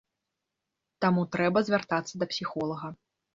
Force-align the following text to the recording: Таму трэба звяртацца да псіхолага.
Таму 1.05 1.25
трэба 1.35 1.63
звяртацца 1.67 2.13
да 2.23 2.29
псіхолага. 2.33 2.87